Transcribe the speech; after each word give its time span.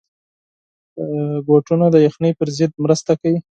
بوټونه 1.45 1.85
د 1.91 1.95
یخنۍ 2.05 2.31
پر 2.39 2.47
ضد 2.57 2.71
مرسته 2.83 3.11
کوي. 3.21 3.39